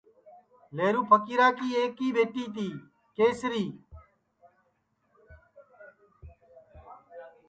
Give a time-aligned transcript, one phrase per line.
[0.75, 2.67] لیہرو پھکیرا کی ایکی ٻیٹی تی
[3.15, 3.65] کیسری